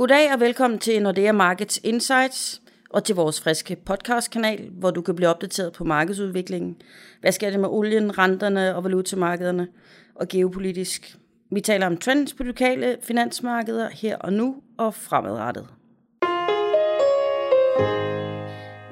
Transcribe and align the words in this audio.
Goddag 0.00 0.32
og 0.32 0.40
velkommen 0.40 0.78
til 0.78 1.02
Nordea 1.02 1.32
Markets 1.32 1.80
Insights 1.84 2.62
og 2.90 3.04
til 3.04 3.14
vores 3.14 3.40
friske 3.40 3.76
podcastkanal, 3.76 4.70
hvor 4.70 4.90
du 4.90 5.02
kan 5.02 5.16
blive 5.16 5.28
opdateret 5.28 5.72
på 5.72 5.84
markedsudviklingen. 5.84 6.76
Hvad 7.20 7.32
sker 7.32 7.50
det 7.50 7.60
med 7.60 7.68
olien, 7.68 8.18
renterne 8.18 8.76
og 8.76 8.84
valutamarkederne 8.84 9.68
og 10.14 10.28
geopolitisk? 10.28 11.16
Vi 11.50 11.60
taler 11.60 11.86
om 11.86 11.96
trends 11.96 12.34
på 12.34 12.42
lokale 12.42 12.96
finansmarkeder 13.02 13.88
her 13.90 14.16
og 14.16 14.32
nu 14.32 14.56
og 14.78 14.94
fremadrettet. 14.94 15.66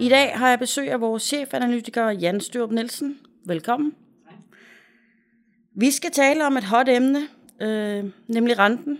I 0.00 0.08
dag 0.08 0.32
har 0.38 0.48
jeg 0.48 0.58
besøg 0.58 0.90
af 0.90 1.00
vores 1.00 1.22
chefanalytiker 1.22 2.10
Jan 2.10 2.40
Størup 2.40 2.70
Nielsen. 2.70 3.18
Velkommen. 3.46 3.94
Vi 5.74 5.90
skal 5.90 6.10
tale 6.10 6.46
om 6.46 6.56
et 6.56 6.64
hot 6.64 6.88
emne, 6.88 7.28
øh, 7.60 8.04
nemlig 8.26 8.58
renten. 8.58 8.98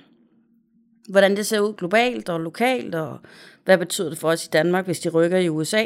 Hvordan 1.09 1.37
det 1.37 1.47
ser 1.47 1.61
ud 1.61 1.75
globalt 1.75 2.29
og 2.29 2.41
lokalt, 2.41 2.95
og 2.95 3.19
hvad 3.65 3.79
betyder 3.79 4.09
det 4.09 4.19
for 4.19 4.29
os 4.29 4.47
i 4.47 4.49
Danmark, 4.53 4.85
hvis 4.85 5.01
de 5.01 5.09
rykker 5.09 5.39
i 5.39 5.49
USA. 5.49 5.85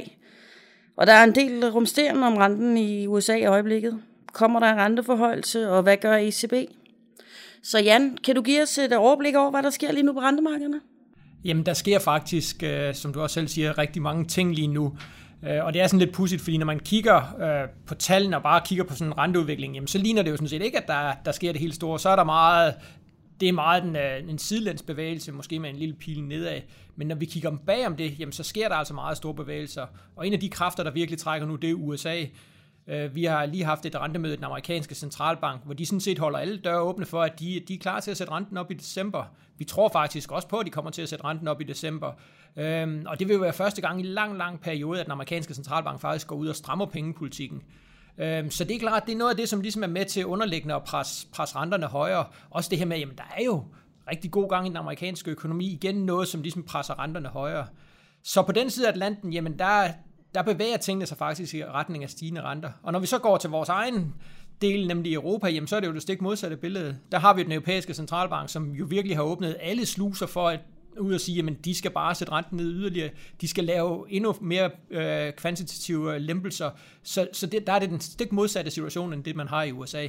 Og 0.97 1.07
der 1.07 1.13
er 1.13 1.25
en 1.25 1.35
del 1.35 1.71
rumsterende 1.71 2.27
om 2.27 2.37
renten 2.37 2.77
i 2.77 3.07
USA 3.07 3.35
i 3.37 3.45
øjeblikket. 3.45 4.01
Kommer 4.33 4.61
der 4.61 4.73
en 4.73 4.79
renteforhøjelse, 4.79 5.71
og 5.71 5.83
hvad 5.83 5.97
gør 5.97 6.17
ECB? 6.17 6.53
Så 7.63 7.79
Jan, 7.79 8.19
kan 8.25 8.35
du 8.35 8.43
give 8.43 8.63
os 8.63 8.79
et 8.79 8.93
overblik 8.93 9.35
over, 9.35 9.51
hvad 9.51 9.63
der 9.63 9.71
sker 9.71 9.93
lige 9.93 10.03
nu 10.03 10.13
på 10.13 10.21
rentemarkederne? 10.21 10.81
Jamen, 11.45 11.67
der 11.67 11.73
sker 11.73 11.99
faktisk, 11.99 12.63
øh, 12.63 12.95
som 12.95 13.13
du 13.13 13.21
også 13.21 13.35
selv 13.35 13.49
siger, 13.49 13.79
rigtig 13.79 14.03
mange 14.03 14.25
ting 14.25 14.55
lige 14.55 14.67
nu. 14.67 14.97
Øh, 15.45 15.65
og 15.65 15.73
det 15.73 15.83
er 15.83 15.87
sådan 15.87 15.99
lidt 15.99 16.13
pudsigt, 16.13 16.43
fordi 16.43 16.57
når 16.57 16.67
man 16.67 16.81
kigger 16.81 17.41
øh, 17.41 17.69
på 17.87 17.95
tallene 17.95 18.37
og 18.37 18.43
bare 18.43 18.61
kigger 18.65 18.85
på 18.85 18.95
sådan 18.95 19.07
en 19.07 19.19
renteudvikling, 19.19 19.75
jamen, 19.75 19.89
så 19.89 19.99
ligner 19.99 20.23
det 20.23 20.31
jo 20.31 20.37
sådan 20.37 20.49
set 20.49 20.63
ikke, 20.63 20.79
at 20.79 20.87
der, 20.87 21.13
der 21.25 21.33
sker 21.33 21.53
det 21.53 21.61
helt 21.61 21.75
store. 21.75 21.99
Så 21.99 22.09
er 22.09 22.17
der 22.17 22.25
meget, 22.25 22.75
det 23.41 23.49
er 23.49 23.53
meget 23.53 23.85
en, 23.85 23.97
øh, 23.97 24.31
en 24.31 24.39
sidelænsbevægelse, 24.39 25.33
måske 25.33 25.59
med 25.59 25.71
en 25.71 25.77
lille 25.77 25.95
pil 25.95 26.25
nedad. 26.25 26.61
Men 26.97 27.07
når 27.07 27.15
vi 27.15 27.25
kigger 27.25 27.57
bag 27.67 27.87
om 27.87 27.97
det, 27.97 28.21
jamen, 28.21 28.33
så 28.33 28.43
sker 28.43 28.69
der 28.69 28.77
altså 28.77 28.95
meget 28.95 29.17
store 29.17 29.35
bevægelser. 29.35 29.87
Og 30.17 30.27
en 30.27 30.33
af 30.33 30.41
de 30.41 30.49
kræfter, 30.49 30.83
der 30.83 30.91
virkelig 30.91 31.19
trækker 31.19 31.47
nu, 31.47 31.57
det 31.57 31.71
er 31.71 31.75
USA. 31.75 32.25
Øh, 32.87 33.15
vi 33.15 33.25
har 33.25 33.47
lige 33.47 33.65
haft 33.65 33.87
et 33.87 34.01
rentemøde 34.01 34.33
i 34.33 34.37
den 34.37 34.45
amerikanske 34.45 34.95
centralbank, 34.95 35.65
hvor 35.65 35.75
de 35.75 35.87
sådan 35.87 36.01
set 36.01 36.19
holder 36.19 36.39
alle 36.39 36.57
døre 36.59 36.81
åbne 36.81 37.07
for, 37.07 37.23
at 37.23 37.41
de, 37.41 37.63
de 37.69 37.75
er 37.75 37.79
klar 37.79 38.01
til 38.01 38.11
at 38.11 38.17
sætte 38.17 38.33
renten 38.33 38.57
op 38.57 38.71
i 38.71 38.75
december. 38.75 39.25
Vi 39.59 39.65
tror 39.65 39.89
faktisk 39.89 40.33
også 40.33 40.49
på, 40.49 40.59
at 40.59 40.67
de 40.67 40.71
kommer 40.71 40.91
til 40.91 41.03
at 41.03 41.09
sætte 41.09 41.25
renten 41.25 41.49
op 41.49 41.61
i 41.61 41.65
december. 41.65 42.13
Øhm, 42.57 43.05
og 43.07 43.19
det 43.19 43.29
vil 43.29 43.35
jo 43.35 43.41
være 43.41 43.53
første 43.53 43.81
gang 43.81 44.01
i 44.01 44.03
lang, 44.03 44.39
lang 44.39 44.61
periode, 44.61 45.01
at 45.01 45.07
den 45.07 45.13
amerikanske 45.13 45.55
centralbank 45.55 46.01
faktisk 46.01 46.27
går 46.27 46.37
ud 46.37 46.49
og 46.49 46.57
strammer 46.57 46.87
pengepolitikken. 46.87 47.63
Øhm, 48.19 48.51
så 48.51 48.65
det 48.65 48.77
er 48.77 48.79
klart, 48.79 49.07
det 49.07 49.13
er 49.13 49.17
noget 49.17 49.31
af 49.31 49.37
det, 49.37 49.49
som 49.49 49.61
ligesom 49.61 49.83
er 49.83 49.87
med 49.87 50.05
til 50.05 50.27
underliggende 50.27 50.75
at 50.75 50.85
presse, 50.85 51.27
presse 51.33 51.57
renterne 51.57 51.87
højere. 51.87 52.25
Også 52.51 52.71
det 52.71 52.79
her 52.79 52.87
med, 52.87 52.99
jamen 52.99 53.17
der 53.17 53.35
er 53.39 53.45
jo 53.45 53.65
rigtig 54.11 54.31
god 54.31 54.49
gang 54.49 54.67
i 54.67 54.69
den 54.69 54.77
amerikanske 54.77 55.31
økonomi. 55.31 55.73
Igen 55.73 55.95
noget, 55.95 56.29
som 56.29 56.43
ligesom 56.43 56.63
presser 56.63 56.99
renterne 56.99 57.29
højere. 57.29 57.67
Så 58.23 58.43
på 58.43 58.53
den 58.53 58.71
side 58.71 58.87
af 58.87 58.91
Atlanten, 58.91 59.33
jamen 59.33 59.59
der, 59.59 59.89
der 60.35 60.43
bevæger 60.43 60.77
tingene 60.77 61.07
sig 61.07 61.19
faktisk 61.19 61.55
i 61.55 61.65
retning 61.65 62.05
af 62.05 62.11
stigende 62.11 62.43
renter. 62.43 62.71
Og 62.83 62.93
når 62.93 62.99
vi 62.99 63.07
så 63.07 63.19
går 63.19 63.37
til 63.37 63.51
vores 63.51 63.69
egen 63.69 64.15
del, 64.61 64.87
nemlig 64.87 65.15
Europa, 65.15 65.49
jamen 65.49 65.67
så 65.67 65.77
er 65.77 65.81
det 65.81 65.87
jo 65.87 65.95
det 65.95 66.03
stik 66.03 66.23
modsatte 66.23 66.57
billede. 66.57 66.99
Der 67.13 67.19
har 67.19 67.35
vi 67.35 67.43
den 67.43 67.53
europæiske 67.53 67.95
centralbank, 67.95 68.49
som 68.49 68.71
jo 68.71 68.87
virkelig 68.89 69.17
har 69.17 69.23
åbnet 69.23 69.57
alle 69.61 69.87
sluser 69.87 70.27
for 70.27 70.49
at 70.49 70.61
ud 70.99 71.15
og 71.15 71.21
sige, 71.21 71.47
at 71.47 71.65
de 71.65 71.75
skal 71.75 71.91
bare 71.91 72.15
sætte 72.15 72.33
renten 72.33 72.57
ned 72.57 72.75
yderligere. 72.75 73.11
De 73.41 73.49
skal 73.49 73.65
lave 73.65 74.07
endnu 74.09 74.35
mere 74.41 74.71
øh, 74.91 75.33
kvantitative 75.33 76.19
lempelser. 76.19 76.71
Så, 77.03 77.29
så 77.33 77.47
det, 77.47 77.67
der 77.67 77.73
er 77.73 77.79
det 77.79 77.91
den 77.91 78.01
stik 78.01 78.33
modsatte 78.33 78.71
situation, 78.71 79.13
end 79.13 79.25
det 79.25 79.37
man 79.37 79.49
har 79.49 79.63
i 79.63 79.73
USA. 79.73 80.07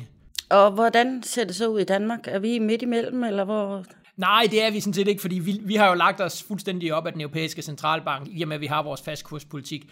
Og 0.49 0.71
hvordan 0.71 1.23
ser 1.23 1.43
det 1.43 1.55
så 1.55 1.67
ud 1.67 1.79
i 1.79 1.83
Danmark? 1.83 2.19
Er 2.25 2.39
vi 2.39 2.59
midt 2.59 2.81
imellem, 2.81 3.23
eller 3.23 3.43
hvor 3.43 3.85
Nej, 4.17 4.47
det 4.51 4.63
er 4.63 4.71
vi 4.71 4.79
sådan 4.79 4.93
set 4.93 5.07
ikke, 5.07 5.21
fordi 5.21 5.39
vi, 5.39 5.59
vi 5.63 5.75
har 5.75 5.87
jo 5.87 5.93
lagt 5.93 6.21
os 6.21 6.43
fuldstændig 6.43 6.93
op 6.93 7.05
af 7.05 7.11
den 7.11 7.21
europæiske 7.21 7.61
centralbank, 7.61 8.27
i 8.31 8.41
og 8.41 8.47
med 8.47 8.55
at 8.55 8.61
vi 8.61 8.65
har 8.65 8.83
vores 8.83 9.01
fastkurspolitik. 9.01 9.89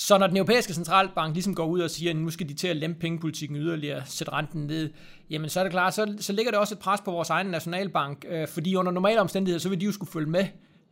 Så 0.00 0.18
når 0.18 0.26
den 0.26 0.36
europæiske 0.36 0.74
centralbank 0.74 1.34
ligesom 1.34 1.54
går 1.54 1.66
ud 1.66 1.80
og 1.80 1.90
siger, 1.90 2.10
at 2.10 2.16
nu 2.16 2.30
skal 2.30 2.48
de 2.48 2.54
til 2.54 2.68
at 2.68 2.76
lempe 2.76 3.00
pengepolitikken 3.00 3.56
yderligere, 3.56 4.02
sætte 4.06 4.32
renten 4.32 4.66
ned, 4.66 4.90
jamen 5.30 5.50
så 5.50 5.60
er 5.60 5.64
det 5.64 5.72
klart, 5.72 5.94
så, 5.94 6.14
så 6.18 6.32
ligger 6.32 6.52
det 6.52 6.60
også 6.60 6.74
et 6.74 6.78
pres 6.78 7.00
på 7.00 7.10
vores 7.10 7.30
egen 7.30 7.46
nationalbank, 7.46 8.24
øh, 8.28 8.48
fordi 8.48 8.74
under 8.74 8.92
normale 8.92 9.20
omstændigheder, 9.20 9.60
så 9.60 9.68
vil 9.68 9.80
de 9.80 9.84
jo 9.84 9.92
skulle 9.92 10.12
følge 10.12 10.30
med. 10.30 10.44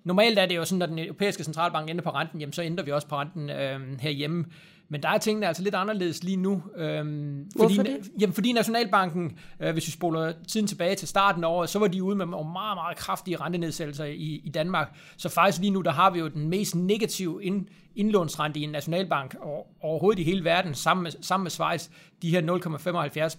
Normalt 0.04 0.38
er 0.38 0.46
det 0.46 0.56
jo 0.56 0.64
sådan, 0.64 0.82
at 0.82 0.88
den 0.88 0.98
europæiske 0.98 1.44
centralbank 1.44 1.90
ender 1.90 2.02
på 2.02 2.10
renten, 2.10 2.40
jamen 2.40 2.52
så 2.52 2.62
ændrer 2.62 2.84
vi 2.84 2.92
også 2.92 3.08
på 3.08 3.16
renten 3.16 3.50
øh, 3.50 3.80
herhjemme. 4.00 4.44
Men 4.90 5.02
der 5.02 5.08
er 5.08 5.18
tingene 5.18 5.46
altså 5.46 5.62
lidt 5.62 5.74
anderledes 5.74 6.24
lige 6.24 6.36
nu. 6.36 6.62
Øhm, 6.76 7.50
Hvorfor 7.56 7.74
fordi, 7.74 7.90
det? 7.90 8.10
Jamen, 8.20 8.34
fordi 8.34 8.52
Nationalbanken, 8.52 9.38
øh, 9.60 9.72
hvis 9.72 9.86
vi 9.86 9.92
spoler 9.92 10.32
tiden 10.48 10.66
tilbage 10.66 10.94
til 10.94 11.08
starten 11.08 11.44
af 11.44 11.48
året, 11.48 11.68
så 11.68 11.78
var 11.78 11.86
de 11.86 12.02
ude 12.02 12.16
med 12.16 12.26
meget, 12.26 12.52
meget 12.54 12.96
kraftige 12.96 13.36
rentenedsættelser 13.36 14.04
i, 14.04 14.40
i 14.44 14.50
Danmark. 14.54 14.96
Så 15.16 15.28
faktisk 15.28 15.60
lige 15.60 15.70
nu, 15.70 15.80
der 15.80 15.90
har 15.90 16.10
vi 16.10 16.18
jo 16.18 16.28
den 16.28 16.48
mest 16.48 16.74
negative 16.74 17.44
ind, 17.44 17.66
indlånsrente 17.96 18.60
i 18.60 18.62
en 18.62 18.70
nationalbank 18.70 19.36
overhovedet 19.80 20.20
i 20.20 20.24
hele 20.24 20.44
verden, 20.44 20.74
sammen 20.74 21.02
med, 21.02 21.12
sammen 21.22 21.44
med 21.44 21.50
Schweiz. 21.50 21.88
De 22.22 22.30
her 22.30 22.40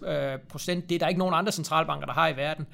0,75 0.01 0.09
øh, 0.09 0.39
procent, 0.49 0.89
det 0.89 0.95
er 0.95 0.99
der 0.99 1.07
ikke 1.07 1.19
nogen 1.19 1.33
andre 1.33 1.51
centralbanker, 1.51 2.05
der 2.05 2.13
har 2.13 2.27
i 2.27 2.35
verden. 2.35 2.67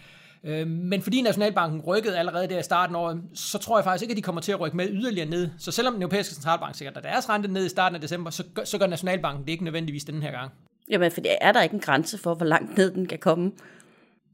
Øh, 0.45 0.67
men 0.67 1.01
fordi 1.01 1.21
Nationalbanken 1.21 1.81
rykkede 1.81 2.17
allerede 2.17 2.47
der 2.47 2.59
i 2.59 2.63
starten 2.63 2.95
af 2.95 2.99
året, 2.99 3.21
så 3.33 3.57
tror 3.57 3.77
jeg 3.77 3.83
faktisk 3.83 4.01
ikke, 4.01 4.11
at 4.11 4.17
de 4.17 4.21
kommer 4.21 4.41
til 4.41 4.51
at 4.51 4.59
rykke 4.59 4.77
med 4.77 4.87
yderligere 4.91 5.29
ned. 5.29 5.49
Så 5.57 5.71
selvom 5.71 5.93
den 5.93 6.01
europæiske 6.01 6.33
centralbank 6.33 6.75
sikkert 6.75 6.95
der 6.95 7.01
deres 7.01 7.29
rente 7.29 7.51
ned 7.51 7.65
i 7.65 7.69
starten 7.69 7.95
af 7.95 8.01
december, 8.01 8.31
så 8.31 8.43
gør, 8.53 8.63
så 8.63 8.77
gør 8.77 8.87
Nationalbanken 8.87 9.45
det 9.45 9.51
ikke 9.51 9.63
nødvendigvis 9.63 10.03
den 10.03 10.21
her 10.21 10.31
gang. 10.31 10.51
Jamen, 10.89 11.11
for 11.11 11.21
er 11.41 11.51
der 11.51 11.61
ikke 11.61 11.73
en 11.73 11.79
grænse 11.79 12.17
for, 12.17 12.33
hvor 12.33 12.45
langt 12.45 12.77
ned 12.77 12.91
den 12.91 13.05
kan 13.05 13.19
komme? 13.19 13.51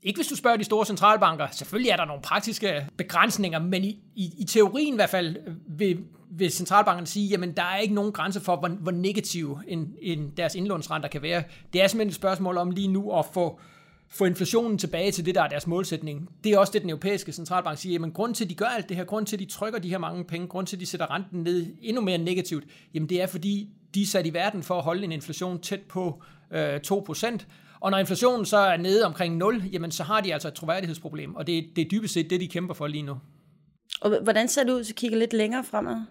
Ikke 0.03 0.17
hvis 0.17 0.27
du 0.27 0.35
spørger 0.35 0.57
de 0.57 0.63
store 0.63 0.85
centralbanker. 0.85 1.47
Selvfølgelig 1.51 1.89
er 1.89 1.95
der 1.95 2.05
nogle 2.05 2.21
praktiske 2.21 2.87
begrænsninger, 2.97 3.59
men 3.59 3.83
i, 3.83 3.99
i, 4.15 4.33
i 4.37 4.43
teorien 4.43 4.93
i 4.93 4.95
hvert 4.95 5.09
fald 5.09 5.35
vil, 5.67 5.99
vil 6.31 6.51
centralbankerne 6.51 7.07
sige, 7.07 7.27
jamen 7.27 7.51
der 7.51 7.63
er 7.63 7.77
ikke 7.77 7.93
nogen 7.93 8.11
grænse 8.11 8.39
for, 8.41 8.55
hvor, 8.55 8.67
hvor 8.67 8.91
negativ 8.91 9.59
en, 9.67 9.95
en 10.01 10.31
deres 10.37 10.55
indlånsrenter 10.55 11.09
kan 11.09 11.21
være. 11.21 11.43
Det 11.73 11.83
er 11.83 11.87
simpelthen 11.87 12.09
et 12.09 12.15
spørgsmål 12.15 12.57
om 12.57 12.71
lige 12.71 12.87
nu 12.87 13.11
at 13.11 13.25
få, 13.33 13.59
få 14.11 14.25
inflationen 14.25 14.77
tilbage 14.77 15.11
til 15.11 15.25
det, 15.25 15.35
der 15.35 15.41
er 15.41 15.47
deres 15.47 15.67
målsætning. 15.67 16.29
Det 16.43 16.51
er 16.51 16.57
også 16.57 16.73
det, 16.73 16.81
den 16.81 16.89
europæiske 16.89 17.31
centralbank 17.31 17.77
siger, 17.77 17.93
Jamen, 17.93 18.11
grund 18.11 18.35
til, 18.35 18.43
at 18.43 18.49
de 18.49 18.55
gør 18.55 18.65
alt 18.65 18.89
det 18.89 18.97
her, 18.97 19.03
grund 19.03 19.25
til, 19.25 19.35
at 19.35 19.39
de 19.39 19.45
trykker 19.45 19.79
de 19.79 19.89
her 19.89 19.97
mange 19.97 20.23
penge, 20.23 20.47
grund 20.47 20.67
til, 20.67 20.75
at 20.75 20.79
de 20.79 20.85
sætter 20.85 21.11
renten 21.11 21.43
ned 21.43 21.65
endnu 21.81 22.01
mere 22.01 22.17
negativt, 22.17 22.63
jamen 22.93 23.09
det 23.09 23.21
er, 23.21 23.27
fordi 23.27 23.69
de 23.95 24.01
er 24.01 24.05
sat 24.05 24.25
i 24.25 24.33
verden 24.33 24.63
for 24.63 24.77
at 24.77 24.83
holde 24.83 25.03
en 25.03 25.11
inflation 25.11 25.59
tæt 25.59 25.81
på 25.81 26.23
øh, 26.51 26.75
2%, 26.75 27.37
og 27.79 27.91
når 27.91 27.97
inflationen 27.97 28.45
så 28.45 28.57
er 28.57 28.77
nede 28.77 29.05
omkring 29.05 29.37
0, 29.37 29.63
jamen 29.71 29.91
så 29.91 30.03
har 30.03 30.21
de 30.21 30.33
altså 30.33 30.47
et 30.47 30.53
troværdighedsproblem, 30.53 31.35
og 31.35 31.47
det, 31.47 31.65
det 31.75 31.85
er 31.85 31.89
dybest 31.89 32.13
set 32.13 32.29
det, 32.29 32.41
de 32.41 32.47
kæmper 32.47 32.73
for 32.73 32.87
lige 32.87 33.03
nu. 33.03 33.17
Og 34.01 34.23
hvordan 34.23 34.47
ser 34.47 34.63
det 34.63 34.71
ud, 34.71 34.83
så 34.83 34.93
kigger 34.93 35.17
lidt 35.17 35.33
længere 35.33 35.63
fremad? 35.63 36.01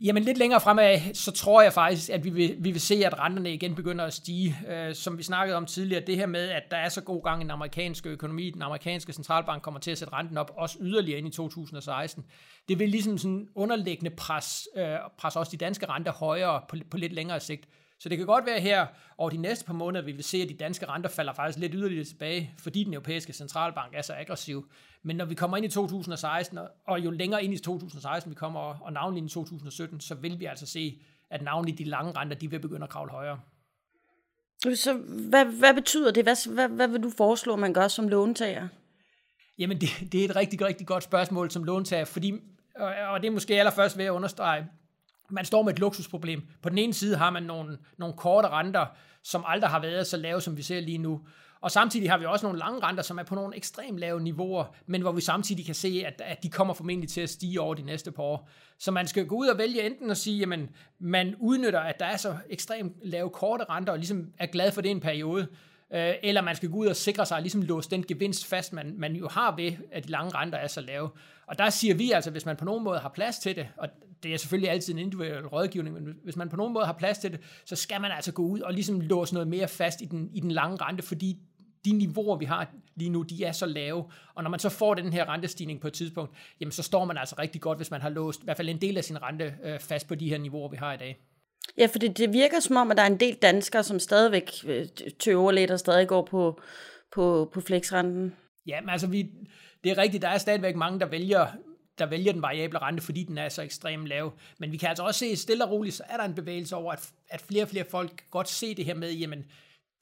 Jamen 0.00 0.22
lidt 0.22 0.38
længere 0.38 0.60
fremad, 0.60 1.14
så 1.14 1.32
tror 1.32 1.62
jeg 1.62 1.72
faktisk, 1.72 2.10
at 2.10 2.24
vi 2.24 2.30
vil, 2.30 2.56
vi 2.58 2.70
vil 2.70 2.80
se, 2.80 3.06
at 3.06 3.18
renterne 3.18 3.54
igen 3.54 3.74
begynder 3.74 4.04
at 4.04 4.12
stige. 4.12 4.56
Øh, 4.68 4.94
som 4.94 5.18
vi 5.18 5.22
snakkede 5.22 5.56
om 5.56 5.66
tidligere, 5.66 6.04
det 6.06 6.16
her 6.16 6.26
med, 6.26 6.48
at 6.48 6.62
der 6.70 6.76
er 6.76 6.88
så 6.88 7.00
god 7.00 7.22
gang 7.22 7.40
i 7.40 7.42
den 7.42 7.50
amerikanske 7.50 8.08
økonomi, 8.08 8.50
den 8.50 8.62
amerikanske 8.62 9.12
centralbank 9.12 9.62
kommer 9.62 9.80
til 9.80 9.90
at 9.90 9.98
sætte 9.98 10.14
renten 10.14 10.38
op, 10.38 10.52
også 10.56 10.78
yderligere 10.80 11.18
ind 11.18 11.28
i 11.28 11.30
2016. 11.30 12.24
Det 12.68 12.78
vil 12.78 12.88
ligesom 12.88 13.18
sådan 13.18 13.48
underliggende 13.54 14.10
pres, 14.10 14.68
øh, 14.76 14.96
pres 15.18 15.36
også 15.36 15.52
de 15.52 15.56
danske 15.56 15.86
renter 15.86 16.12
højere 16.12 16.62
på, 16.68 16.76
på 16.90 16.96
lidt 16.96 17.12
længere 17.12 17.40
sigt. 17.40 17.68
Så 18.04 18.08
det 18.08 18.18
kan 18.18 18.26
godt 18.26 18.46
være 18.46 18.60
her 18.60 18.86
over 19.18 19.30
de 19.30 19.36
næste 19.36 19.64
par 19.64 19.72
måneder, 19.72 20.04
vi 20.04 20.12
vil 20.12 20.24
se, 20.24 20.38
at 20.38 20.48
de 20.48 20.54
danske 20.54 20.86
renter 20.86 21.10
falder 21.10 21.32
faktisk 21.32 21.58
lidt 21.58 21.72
yderligere 21.74 22.04
tilbage, 22.04 22.54
fordi 22.58 22.84
den 22.84 22.94
europæiske 22.94 23.32
centralbank 23.32 23.94
er 23.94 24.02
så 24.02 24.14
aggressiv. 24.14 24.68
Men 25.02 25.16
når 25.16 25.24
vi 25.24 25.34
kommer 25.34 25.56
ind 25.56 25.66
i 25.66 25.68
2016, 25.68 26.58
og 26.86 27.00
jo 27.04 27.10
længere 27.10 27.44
ind 27.44 27.54
i 27.54 27.58
2016 27.58 28.30
vi 28.30 28.34
kommer, 28.34 28.60
og 28.60 28.92
navnlig 28.92 29.18
ind 29.18 29.30
i 29.30 29.32
2017, 29.32 30.00
så 30.00 30.14
vil 30.14 30.40
vi 30.40 30.44
altså 30.44 30.66
se, 30.66 31.00
at 31.30 31.42
navnlig 31.42 31.78
de 31.78 31.84
lange 31.84 32.12
renter, 32.12 32.36
de 32.36 32.50
vil 32.50 32.58
begynde 32.58 32.84
at 32.84 32.90
kravle 32.90 33.10
højere. 33.10 33.40
Så 34.74 34.92
hvad, 35.28 35.44
hvad 35.44 35.74
betyder 35.74 36.12
det? 36.12 36.24
Hvad, 36.24 36.54
hvad, 36.54 36.68
hvad 36.68 36.88
vil 36.88 37.02
du 37.02 37.10
foreslå, 37.16 37.56
man 37.56 37.72
gør 37.72 37.88
som 37.88 38.08
låntager? 38.08 38.68
Jamen, 39.58 39.80
det, 39.80 39.88
det 40.12 40.20
er 40.20 40.24
et 40.24 40.36
rigtig, 40.36 40.62
rigtig 40.62 40.86
godt 40.86 41.04
spørgsmål 41.04 41.50
som 41.50 41.64
låntager, 41.64 42.04
fordi, 42.04 42.32
og 43.08 43.20
det 43.20 43.26
er 43.26 43.32
måske 43.32 43.58
allerførst 43.58 43.98
ved 43.98 44.04
at 44.04 44.10
understrege, 44.10 44.66
man 45.34 45.44
står 45.44 45.62
med 45.62 45.72
et 45.72 45.78
luksusproblem. 45.78 46.42
På 46.62 46.68
den 46.68 46.78
ene 46.78 46.94
side 46.94 47.16
har 47.16 47.30
man 47.30 47.42
nogle, 47.42 47.78
nogle 47.98 48.16
korte 48.16 48.48
renter, 48.48 48.86
som 49.22 49.44
aldrig 49.46 49.70
har 49.70 49.80
været 49.80 50.06
så 50.06 50.16
lave, 50.16 50.40
som 50.40 50.56
vi 50.56 50.62
ser 50.62 50.80
lige 50.80 50.98
nu. 50.98 51.20
Og 51.60 51.70
samtidig 51.70 52.10
har 52.10 52.18
vi 52.18 52.24
også 52.24 52.46
nogle 52.46 52.58
lange 52.58 52.80
renter, 52.80 53.02
som 53.02 53.18
er 53.18 53.22
på 53.22 53.34
nogle 53.34 53.56
ekstremt 53.56 53.98
lave 53.98 54.20
niveauer, 54.20 54.64
men 54.86 55.00
hvor 55.00 55.12
vi 55.12 55.20
samtidig 55.20 55.66
kan 55.66 55.74
se, 55.74 56.04
at, 56.06 56.22
at 56.24 56.42
de 56.42 56.48
kommer 56.48 56.74
formentlig 56.74 57.10
til 57.10 57.20
at 57.20 57.30
stige 57.30 57.60
over 57.60 57.74
de 57.74 57.82
næste 57.82 58.12
par 58.12 58.22
år. 58.22 58.48
Så 58.78 58.90
man 58.90 59.06
skal 59.06 59.26
gå 59.26 59.36
ud 59.36 59.46
og 59.46 59.58
vælge 59.58 59.86
enten 59.86 60.10
at 60.10 60.16
sige, 60.16 60.42
at 60.42 60.60
man 60.98 61.34
udnytter, 61.38 61.80
at 61.80 62.00
der 62.00 62.06
er 62.06 62.16
så 62.16 62.36
ekstremt 62.50 62.92
lave 63.02 63.30
korte 63.30 63.64
renter, 63.70 63.92
og 63.92 63.98
ligesom 63.98 64.32
er 64.38 64.46
glad 64.46 64.72
for 64.72 64.80
det 64.80 64.90
en 64.90 65.00
periode, 65.00 65.46
øh, 65.94 66.14
eller 66.22 66.40
man 66.40 66.56
skal 66.56 66.70
gå 66.70 66.76
ud 66.76 66.86
og 66.86 66.96
sikre 66.96 67.26
sig, 67.26 67.36
at 67.36 67.42
ligesom 67.42 67.62
låse 67.62 67.90
den 67.90 68.04
gevinst 68.06 68.46
fast, 68.46 68.72
man, 68.72 68.94
man 68.98 69.16
jo 69.16 69.28
har 69.28 69.56
ved, 69.56 69.72
at 69.92 70.04
de 70.04 70.10
lange 70.10 70.34
renter 70.34 70.58
er 70.58 70.68
så 70.68 70.80
lave. 70.80 71.10
Og 71.46 71.58
der 71.58 71.70
siger 71.70 71.94
vi 71.94 72.12
altså, 72.12 72.30
hvis 72.30 72.46
man 72.46 72.56
på 72.56 72.64
nogen 72.64 72.84
måde 72.84 72.98
har 72.98 73.08
plads 73.08 73.38
til 73.38 73.56
det, 73.56 73.68
og 73.76 73.88
det 74.24 74.34
er 74.34 74.36
selvfølgelig 74.36 74.70
altid 74.70 74.92
en 74.92 74.98
individuel 74.98 75.46
rådgivning, 75.46 75.94
men 75.94 76.14
hvis 76.24 76.36
man 76.36 76.48
på 76.48 76.56
nogen 76.56 76.72
måde 76.72 76.86
har 76.86 76.92
plads 76.92 77.18
til 77.18 77.32
det, 77.32 77.40
så 77.64 77.76
skal 77.76 78.00
man 78.00 78.10
altså 78.10 78.32
gå 78.32 78.42
ud 78.42 78.60
og 78.60 78.72
ligesom 78.72 79.00
låse 79.00 79.34
noget 79.34 79.48
mere 79.48 79.68
fast 79.68 80.00
i 80.00 80.04
den, 80.04 80.30
i 80.34 80.40
den 80.40 80.50
lange 80.50 80.76
rente, 80.76 81.02
fordi 81.02 81.38
de 81.84 81.92
niveauer, 81.92 82.36
vi 82.36 82.44
har 82.44 82.68
lige 82.96 83.10
nu, 83.10 83.22
de 83.22 83.44
er 83.44 83.52
så 83.52 83.66
lave, 83.66 84.04
og 84.34 84.42
når 84.42 84.50
man 84.50 84.60
så 84.60 84.68
får 84.68 84.94
den 84.94 85.12
her 85.12 85.28
rentestigning 85.28 85.80
på 85.80 85.86
et 85.86 85.92
tidspunkt, 85.92 86.36
jamen 86.60 86.72
så 86.72 86.82
står 86.82 87.04
man 87.04 87.16
altså 87.16 87.34
rigtig 87.38 87.60
godt, 87.60 87.78
hvis 87.78 87.90
man 87.90 88.00
har 88.00 88.08
låst 88.08 88.40
i 88.40 88.44
hvert 88.44 88.56
fald 88.56 88.68
en 88.68 88.80
del 88.80 88.96
af 88.96 89.04
sin 89.04 89.22
rente 89.22 89.54
øh, 89.64 89.80
fast 89.80 90.08
på 90.08 90.14
de 90.14 90.28
her 90.28 90.38
niveauer, 90.38 90.68
vi 90.68 90.76
har 90.76 90.94
i 90.94 90.96
dag. 90.96 91.18
Ja, 91.78 91.86
for 91.86 91.98
det, 91.98 92.18
det 92.18 92.32
virker 92.32 92.60
som 92.60 92.76
om, 92.76 92.90
at 92.90 92.96
der 92.96 93.02
er 93.02 93.06
en 93.06 93.20
del 93.20 93.34
danskere, 93.34 93.82
som 93.82 93.98
stadigvæk 93.98 94.50
øh, 94.66 94.86
tøver 95.18 95.52
lidt 95.52 95.70
og 95.70 95.78
stadig 95.78 96.08
går 96.08 96.28
på, 96.30 96.60
på, 97.14 97.50
på 97.52 97.60
flexrenten. 97.60 98.34
Ja, 98.66 98.80
men 98.80 98.90
altså, 98.90 99.06
vi, 99.06 99.30
det 99.84 99.92
er 99.92 99.98
rigtigt, 99.98 100.22
der 100.22 100.28
er 100.28 100.38
stadigvæk 100.38 100.76
mange, 100.76 101.00
der 101.00 101.06
vælger 101.06 101.46
der 101.98 102.06
vælger 102.06 102.32
den 102.32 102.42
variable 102.42 102.78
rente, 102.78 103.02
fordi 103.02 103.24
den 103.24 103.38
er 103.38 103.48
så 103.48 103.62
ekstremt 103.62 104.06
lav. 104.06 104.32
Men 104.58 104.72
vi 104.72 104.76
kan 104.76 104.88
altså 104.88 105.02
også 105.02 105.18
se 105.18 105.36
stille 105.36 105.64
og 105.64 105.70
roligt, 105.70 105.94
så 105.94 106.02
er 106.08 106.16
der 106.16 106.24
en 106.24 106.34
bevægelse 106.34 106.76
over, 106.76 106.92
at, 106.92 107.12
at 107.30 107.40
flere 107.40 107.62
og 107.62 107.68
flere 107.68 107.84
folk 107.90 108.30
godt 108.30 108.48
se 108.48 108.74
det 108.74 108.84
her 108.84 108.94
med, 108.94 109.12
jamen, 109.12 109.44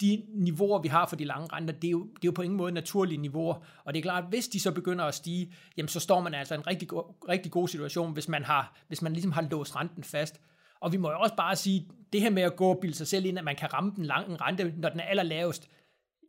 de 0.00 0.22
niveauer, 0.34 0.82
vi 0.82 0.88
har 0.88 1.06
for 1.06 1.16
de 1.16 1.24
lange 1.24 1.48
renter, 1.52 1.74
det 1.74 1.88
er, 1.88 1.90
jo, 1.90 2.04
det 2.04 2.14
er 2.14 2.28
jo 2.28 2.32
på 2.32 2.42
ingen 2.42 2.56
måde 2.56 2.72
naturlige 2.72 3.18
niveauer. 3.18 3.54
Og 3.84 3.94
det 3.94 3.98
er 3.98 4.02
klart, 4.02 4.24
at 4.24 4.28
hvis 4.28 4.48
de 4.48 4.60
så 4.60 4.72
begynder 4.72 5.04
at 5.04 5.14
stige, 5.14 5.54
jamen 5.76 5.88
så 5.88 6.00
står 6.00 6.20
man 6.20 6.34
altså 6.34 6.54
i 6.54 6.58
en 6.58 6.66
rigtig, 6.66 6.88
rigtig 7.28 7.52
god 7.52 7.68
situation, 7.68 8.12
hvis 8.12 8.28
man, 8.28 8.44
har, 8.44 8.76
hvis 8.88 9.02
man 9.02 9.12
ligesom 9.12 9.32
har 9.32 9.42
låst 9.50 9.76
renten 9.76 10.04
fast. 10.04 10.40
Og 10.80 10.92
vi 10.92 10.96
må 10.96 11.10
jo 11.10 11.18
også 11.18 11.36
bare 11.36 11.56
sige, 11.56 11.88
det 12.12 12.20
her 12.20 12.30
med 12.30 12.42
at 12.42 12.56
gå 12.56 12.68
og 12.68 12.78
bilde 12.80 12.96
sig 12.96 13.06
selv 13.06 13.24
ind, 13.24 13.38
at 13.38 13.44
man 13.44 13.56
kan 13.56 13.74
ramme 13.74 13.92
den 13.96 14.04
lange 14.04 14.36
rente, 14.36 14.72
når 14.76 14.88
den 14.88 15.00
er 15.00 15.04
allerlavest, 15.04 15.68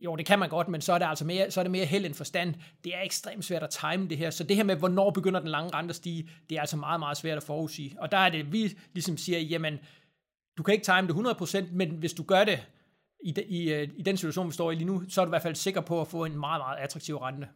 jo, 0.04 0.16
det 0.16 0.26
kan 0.26 0.40
man 0.40 0.50
godt, 0.50 0.68
men 0.68 0.82
så 0.82 0.94
er 0.94 0.98
det 0.98 1.06
altså 1.06 1.26
mere, 1.26 1.52
så 1.52 1.62
er 1.62 1.64
det 1.64 1.72
mere 1.72 1.86
held 1.86 2.06
end 2.06 2.14
forstand. 2.14 2.56
Det 2.84 2.96
er 2.96 3.02
ekstremt 3.02 3.46
svært 3.46 3.64
at 3.64 3.70
time 3.70 4.08
det 4.10 4.18
her. 4.18 4.30
Så 4.30 4.44
det 4.44 4.56
her 4.56 4.64
med, 4.64 4.76
hvornår 4.76 5.10
begynder 5.12 5.40
den 5.40 5.50
lange 5.50 5.74
rente 5.74 5.90
at 5.90 5.96
stige, 5.96 6.30
det 6.50 6.56
er 6.56 6.62
altså 6.62 6.78
meget, 6.78 7.00
meget 7.00 7.18
svært 7.18 7.38
at 7.38 7.44
forudsige. 7.44 7.96
Og 8.00 8.12
der 8.12 8.18
er 8.18 8.30
det, 8.30 8.54
vi 8.54 8.78
ligesom 8.94 9.18
siger, 9.18 9.40
jamen, 9.40 9.80
du 10.58 10.64
kan 10.64 10.74
ikke 10.74 10.86
time 10.86 11.08
det 11.08 11.14
100%, 11.14 11.66
men 11.72 11.90
hvis 11.90 12.14
du 12.14 12.24
gør 12.24 12.44
det 12.44 12.68
i, 13.24 13.32
de, 13.32 13.44
i, 13.44 13.74
øh, 13.74 13.90
i 13.98 14.02
den 14.02 14.18
situation, 14.18 14.48
vi 14.48 14.54
står 14.54 14.72
i 14.72 14.76
lige 14.76 14.86
nu, 14.86 15.04
så 15.10 15.22
er 15.22 15.26
du 15.26 15.30
i 15.30 15.36
hvert 15.36 15.42
fald 15.42 15.56
sikker 15.56 15.82
på 15.82 16.02
at 16.02 16.08
få 16.08 16.26
en 16.26 16.40
meget, 16.40 16.60
meget 16.60 16.78
attraktiv 16.80 17.18
rente. 17.18 17.48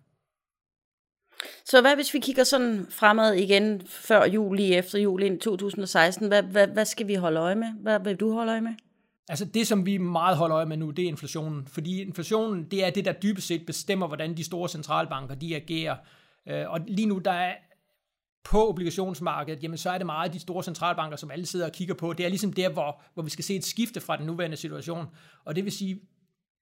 Så 1.66 1.82
hvad 1.82 1.96
hvis 1.96 2.14
vi 2.14 2.20
kigger 2.20 2.44
sådan 2.44 2.88
fremad 2.90 3.34
igen 3.34 3.88
før 3.88 4.26
juli, 4.26 4.74
efter 4.74 5.00
juli 5.00 5.38
2016? 5.38 6.28
Hvad, 6.28 6.44
hvad, 6.44 6.68
hvad 6.68 6.86
skal 6.86 7.08
vi 7.08 7.16
holde 7.16 7.40
øje 7.40 7.56
med? 7.56 7.68
Hvad 7.82 8.00
vil 8.00 8.16
du 8.16 8.34
holde 8.34 8.52
øje 8.52 8.62
med? 8.62 8.74
Altså 9.30 9.46
det, 9.46 9.68
som 9.68 9.86
vi 9.86 9.98
meget 9.98 10.38
holder 10.38 10.56
øje 10.56 10.66
med 10.66 10.78
nu, 10.78 10.92
det 10.92 11.04
er 11.04 11.08
inflationen. 11.08 11.68
Fordi 11.68 12.02
inflationen, 12.02 12.64
det 12.72 12.86
er 12.86 12.90
det, 12.90 13.06
der 13.06 13.12
dybest 13.12 13.48
set 13.48 13.66
bestemmer, 13.66 14.08
hvordan 14.08 14.38
de 14.38 14.44
store 14.44 14.70
centralbanker, 14.70 15.36
de 15.36 15.56
agerer. 15.56 15.96
Øh, 16.48 16.70
og 16.70 16.80
lige 16.88 17.06
nu, 17.08 17.18
der 17.18 17.32
er 17.32 17.56
på 18.44 18.70
obligationsmarkedet, 18.70 19.64
jamen 19.64 19.78
så 19.78 19.90
er 19.90 19.98
det 19.98 20.06
meget 20.06 20.34
de 20.34 20.40
store 20.40 20.64
centralbanker, 20.64 21.18
som 21.18 21.32
alle 21.32 21.46
sidder 21.46 21.66
og 21.66 21.72
kigger 21.72 21.94
på. 21.94 22.14
Det 22.14 22.26
er 22.26 22.30
ligesom 22.30 22.54
der, 22.54 22.70
hvor, 22.70 23.02
hvor 23.14 23.24
vi 23.24 23.30
skal 23.30 23.46
se 23.46 23.56
et 23.56 23.66
skifte 23.66 24.02
fra 24.02 24.18
den 24.18 24.26
nuværende 24.26 24.58
situation. 24.58 25.06
Og 25.46 25.56
det 25.56 25.64
vil 25.64 25.72
sige, 25.72 26.02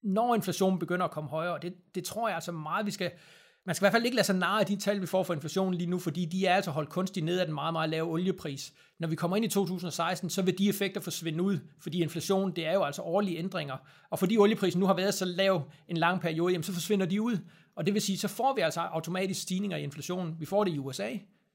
når 0.04 0.36
inflationen 0.36 0.80
begynder 0.80 1.06
at 1.06 1.12
komme 1.12 1.30
højere, 1.30 1.60
det, 1.62 1.74
det 1.96 2.04
tror 2.04 2.28
jeg 2.28 2.36
altså 2.36 2.52
meget, 2.52 2.86
vi 2.86 2.92
skal, 2.92 3.12
man 3.66 3.76
skal 3.76 3.84
i 3.84 3.86
hvert 3.86 3.94
fald 3.94 4.06
ikke 4.06 4.16
lade 4.16 4.26
sig 4.26 4.36
narre 4.36 4.60
af 4.60 4.66
de 4.66 4.76
tal, 4.76 5.02
vi 5.02 5.06
får 5.06 5.24
for 5.24 5.34
inflationen 5.34 5.74
lige 5.74 5.90
nu, 5.90 6.00
fordi 6.00 6.26
de 6.26 6.46
er 6.46 6.56
altså 6.56 6.72
holdt 6.72 6.90
kunstigt 6.90 7.26
ned 7.26 7.40
af 7.40 7.46
den 7.46 7.56
meget, 7.56 7.74
meget 7.74 7.90
lave 7.90 8.12
oliepris. 8.12 8.74
Når 9.00 9.08
vi 9.08 9.16
kommer 9.16 9.38
ind 9.38 9.46
i 9.46 9.50
2016, 9.50 10.30
så 10.30 10.42
vil 10.42 10.58
de 10.58 10.70
effekter 10.70 11.02
forsvinde 11.02 11.44
ud, 11.44 11.60
fordi 11.80 12.02
inflation, 12.02 12.52
det 12.52 12.68
er 12.68 12.74
jo 12.74 12.84
altså 12.84 13.02
årlige 13.02 13.38
ændringer. 13.38 13.78
Og 14.10 14.20
fordi 14.20 14.38
olieprisen 14.38 14.80
nu 14.80 14.86
har 14.86 14.94
været 14.94 15.14
så 15.14 15.26
lav 15.26 15.64
en 15.88 15.98
lang 15.98 16.22
periode, 16.22 16.52
jamen 16.52 16.64
så 16.64 16.74
forsvinder 16.74 17.06
de 17.06 17.22
ud. 17.22 17.38
Og 17.76 17.86
det 17.86 17.94
vil 17.94 18.02
sige, 18.02 18.18
så 18.18 18.28
får 18.28 18.56
vi 18.56 18.62
altså 18.62 18.80
automatisk 18.80 19.42
stigninger 19.42 19.78
i 19.78 19.84
inflationen. 19.84 20.36
Vi 20.40 20.46
får 20.46 20.64
det 20.64 20.74
i 20.74 20.80
USA, 20.80 21.10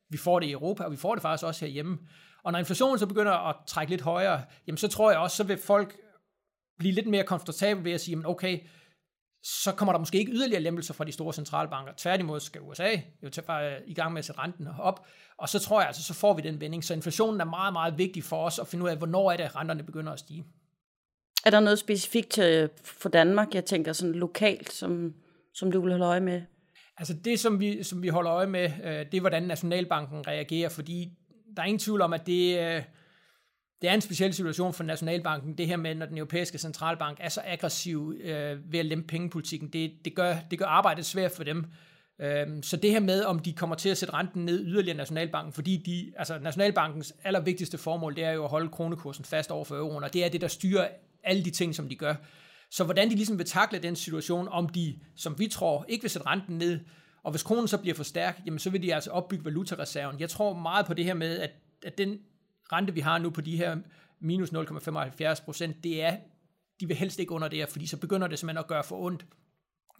vi 0.08 0.16
får 0.16 0.40
det 0.40 0.46
i 0.46 0.52
Europa, 0.52 0.84
og 0.84 0.92
vi 0.92 0.96
får 0.96 1.14
det 1.14 1.22
faktisk 1.22 1.46
også 1.46 1.64
herhjemme. 1.64 1.98
Og 2.42 2.52
når 2.52 2.58
inflationen 2.58 2.98
så 2.98 3.06
begynder 3.06 3.48
at 3.48 3.56
trække 3.66 3.90
lidt 3.90 4.02
højere, 4.02 4.42
jamen 4.66 4.78
så 4.78 4.88
tror 4.88 5.10
jeg 5.10 5.20
også, 5.20 5.36
så 5.36 5.44
vil 5.44 5.58
folk 5.58 5.96
blive 6.78 6.94
lidt 6.94 7.06
mere 7.06 7.24
komfortable 7.24 7.84
ved 7.84 7.92
at 7.92 8.00
sige, 8.00 8.28
okay, 8.28 8.58
så 9.42 9.72
kommer 9.72 9.92
der 9.92 9.98
måske 9.98 10.18
ikke 10.18 10.32
yderligere 10.32 10.62
lempelser 10.62 10.94
fra 10.94 11.04
de 11.04 11.12
store 11.12 11.32
centralbanker. 11.32 11.92
Tværtimod 11.96 12.40
skal 12.40 12.60
USA 12.60 12.90
jo 13.22 13.28
til 13.30 13.44
i 13.86 13.94
gang 13.94 14.12
med 14.12 14.18
at 14.18 14.24
sætte 14.24 14.40
renten 14.40 14.68
op, 14.78 15.06
og 15.36 15.48
så 15.48 15.58
tror 15.58 15.80
jeg 15.80 15.86
altså, 15.86 16.02
så 16.02 16.14
får 16.14 16.34
vi 16.34 16.42
den 16.42 16.60
vending. 16.60 16.84
Så 16.84 16.94
inflationen 16.94 17.40
er 17.40 17.44
meget, 17.44 17.72
meget 17.72 17.98
vigtig 17.98 18.24
for 18.24 18.44
os 18.44 18.58
at 18.58 18.68
finde 18.68 18.84
ud 18.84 18.90
af, 18.90 18.96
hvornår 18.96 19.30
er 19.30 19.36
det, 19.36 19.44
at 19.44 19.56
renterne 19.56 19.82
begynder 19.82 20.12
at 20.12 20.18
stige. 20.18 20.44
Er 21.44 21.50
der 21.50 21.60
noget 21.60 21.78
specifikt 21.78 22.38
for 22.84 23.08
Danmark, 23.08 23.54
jeg 23.54 23.64
tænker 23.64 23.92
sådan 23.92 24.14
lokalt, 24.14 24.72
som, 24.72 25.14
som 25.54 25.72
du 25.72 25.80
vil 25.80 25.90
holde 25.90 26.06
øje 26.06 26.20
med? 26.20 26.42
Altså 26.96 27.14
det, 27.14 27.40
som 27.40 27.60
vi, 27.60 27.82
som 27.82 28.02
vi 28.02 28.08
holder 28.08 28.32
øje 28.32 28.46
med, 28.46 28.70
øh, 28.84 28.92
det 28.92 29.14
er, 29.14 29.20
hvordan 29.20 29.42
Nationalbanken 29.42 30.26
reagerer, 30.26 30.68
fordi 30.68 31.12
der 31.56 31.62
er 31.62 31.66
ingen 31.66 31.78
tvivl 31.78 32.00
om, 32.00 32.12
at 32.12 32.26
det, 32.26 32.58
øh, 32.58 32.82
det 33.82 33.90
er 33.90 33.94
en 33.94 34.00
speciel 34.00 34.34
situation 34.34 34.72
for 34.72 34.84
Nationalbanken, 34.84 35.58
det 35.58 35.66
her 35.66 35.76
med, 35.76 35.94
når 35.94 36.06
den 36.06 36.18
europæiske 36.18 36.58
centralbank 36.58 37.18
er 37.20 37.28
så 37.28 37.40
aggressiv 37.44 38.14
øh, 38.20 38.72
ved 38.72 38.78
at 38.78 38.86
lempe 38.86 39.06
pengepolitikken, 39.06 39.68
det, 39.68 39.92
det, 40.04 40.14
gør, 40.14 40.36
det 40.50 40.58
gør 40.58 40.66
arbejdet 40.66 41.06
svært 41.06 41.32
for 41.32 41.44
dem. 41.44 41.64
Øhm, 42.20 42.62
så 42.62 42.76
det 42.76 42.90
her 42.90 43.00
med, 43.00 43.24
om 43.24 43.38
de 43.38 43.52
kommer 43.52 43.76
til 43.76 43.88
at 43.88 43.98
sætte 43.98 44.14
renten 44.14 44.44
ned 44.44 44.66
yderligere 44.66 44.96
Nationalbanken, 44.96 45.52
fordi 45.52 45.76
de, 45.76 46.12
altså 46.16 46.38
Nationalbankens 46.38 47.14
allervigtigste 47.24 47.78
formål, 47.78 48.16
det 48.16 48.24
er 48.24 48.30
jo 48.30 48.44
at 48.44 48.50
holde 48.50 48.68
kronekursen 48.68 49.24
fast 49.24 49.50
over 49.50 49.64
for 49.64 49.76
euroen, 49.76 50.04
og 50.04 50.12
det 50.12 50.24
er 50.24 50.28
det, 50.28 50.40
der 50.40 50.48
styrer 50.48 50.88
alle 51.24 51.44
de 51.44 51.50
ting, 51.50 51.74
som 51.74 51.88
de 51.88 51.96
gør. 51.96 52.14
Så 52.70 52.84
hvordan 52.84 53.10
de 53.10 53.14
ligesom 53.14 53.38
vil 53.38 53.46
takle 53.46 53.78
den 53.78 53.96
situation, 53.96 54.48
om 54.48 54.68
de, 54.68 54.98
som 55.16 55.38
vi 55.38 55.48
tror, 55.48 55.84
ikke 55.88 56.02
vil 56.02 56.10
sætte 56.10 56.26
renten 56.26 56.58
ned, 56.58 56.80
og 57.22 57.30
hvis 57.30 57.42
kronen 57.42 57.68
så 57.68 57.78
bliver 57.78 57.94
for 57.94 58.04
stærk, 58.04 58.40
jamen 58.46 58.58
så 58.58 58.70
vil 58.70 58.82
de 58.82 58.94
altså 58.94 59.10
opbygge 59.10 59.44
valutareserven. 59.44 60.20
Jeg 60.20 60.30
tror 60.30 60.54
meget 60.54 60.86
på 60.86 60.94
det 60.94 61.04
her 61.04 61.14
med, 61.14 61.38
at, 61.38 61.50
at 61.86 61.98
den 61.98 62.18
rente, 62.72 62.94
vi 62.94 63.00
har 63.00 63.18
nu 63.18 63.30
på 63.30 63.40
de 63.40 63.56
her 63.56 63.76
minus 64.20 64.50
0,75 64.50 65.44
procent, 65.44 65.84
det 65.84 66.02
er, 66.02 66.16
de 66.80 66.86
vil 66.86 66.96
helst 66.96 67.18
ikke 67.18 67.32
under 67.32 67.48
det 67.48 67.58
her, 67.58 67.66
fordi 67.66 67.86
så 67.86 67.96
begynder 67.96 68.26
det 68.26 68.38
simpelthen 68.38 68.58
at 68.64 68.66
gøre 68.66 68.84
for 68.84 68.96
ondt 68.96 69.26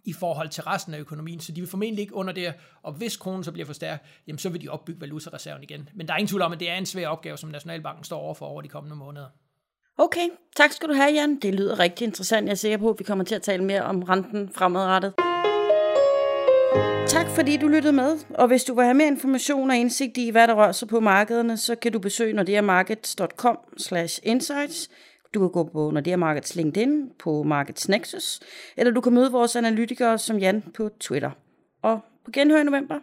i 0.05 0.13
forhold 0.13 0.49
til 0.49 0.63
resten 0.63 0.95
af 0.95 0.99
økonomien, 0.99 1.41
så 1.41 1.53
de 1.53 1.61
vil 1.61 1.71
formentlig 1.71 2.03
ikke 2.03 2.15
under 2.15 2.33
det, 2.33 2.55
og 2.83 2.93
hvis 2.93 3.17
kronen 3.17 3.45
så 3.45 3.53
bliver 3.53 3.67
for 3.67 3.73
stærk, 3.73 4.05
jamen 4.27 4.39
så 4.39 4.49
vil 4.49 4.63
de 4.63 4.69
opbygge 4.69 5.01
valutareserven 5.01 5.63
igen. 5.63 5.89
Men 5.95 6.09
der 6.09 6.15
er 6.15 6.19
ingen 6.19 6.29
tvivl 6.29 6.43
om, 6.43 6.53
at 6.53 6.61
det 6.61 6.71
er 6.71 6.75
en 6.75 6.87
svær 6.87 7.09
opgave, 7.09 7.37
som 7.37 7.51
Nationalbanken 7.51 8.05
står 8.05 8.21
overfor 8.21 8.47
over 8.47 8.63
de 8.63 8.69
kommende 8.69 8.97
måneder. 8.97 9.27
Okay, 9.99 10.29
tak 10.57 10.73
skal 10.73 10.89
du 10.89 10.95
have, 10.95 11.13
Jan. 11.13 11.39
Det 11.39 11.55
lyder 11.55 11.79
rigtig 11.79 12.05
interessant. 12.05 12.47
Jeg 12.47 12.53
er 12.53 12.57
sikker 12.57 12.79
på, 12.79 12.91
at 12.91 12.99
vi 12.99 13.05
kommer 13.05 13.25
til 13.25 13.35
at 13.35 13.43
tale 13.43 13.65
mere 13.65 13.83
om 13.83 14.03
renten 14.03 14.51
fremadrettet. 14.53 15.30
Tak 17.11 17.27
fordi 17.29 17.57
du 17.57 17.69
lyttede 17.69 17.93
med, 17.93 18.19
og 18.35 18.47
hvis 18.47 18.65
du 18.65 18.75
vil 18.75 18.85
have 18.85 18.95
mere 18.95 19.07
information 19.07 19.71
og 19.71 19.77
indsigt 19.77 20.17
i, 20.17 20.31
hvad 20.31 20.49
der 20.49 20.55
rører 20.55 20.73
sig 20.73 20.89
på 20.89 21.01
markederne, 21.01 21.57
så 21.57 21.75
kan 21.75 21.93
du 21.93 21.99
besøge 21.99 22.33
nordeamarkets.com 22.33 23.59
insights. 24.23 24.91
Du 25.35 25.41
kan 25.41 25.51
gå 25.51 25.65
på 25.73 25.91
Nordea 25.91 26.17
Markets 26.17 26.55
LinkedIn, 26.55 27.11
på 27.19 27.43
Markets 27.43 27.89
Nexus, 27.89 28.41
eller 28.77 28.93
du 28.93 29.01
kan 29.01 29.13
møde 29.13 29.33
vores 29.33 29.57
analytikere 29.57 30.19
som 30.19 30.39
Jan 30.39 30.63
på 30.77 30.91
Twitter. 31.01 31.31
Og 31.83 32.01
på 32.25 32.31
genhør 32.31 32.61
i 32.61 32.65
november. 32.65 32.99